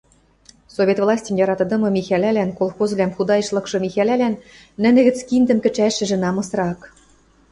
[0.75, 4.33] Совет властьым яратыдымы Михӓлӓлӓн, колхозвлӓм худаэш лыкшы Михӓлӓлӓн,
[4.81, 6.79] нӹнӹ гӹц киндӹм кӹчӓшӹжӹ намысрак.